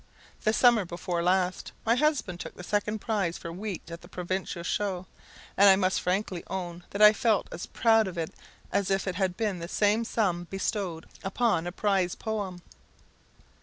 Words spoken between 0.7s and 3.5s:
before last, my husband took the second prize